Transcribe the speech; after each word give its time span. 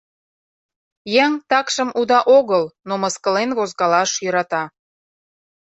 Еҥ, 1.23 1.31
такшым, 1.49 1.89
уда 1.99 2.19
огыл, 2.37 2.63
но 2.87 2.93
мыскылен 3.01 3.49
возкалаш 3.57 4.11
йӧрата. 4.23 4.63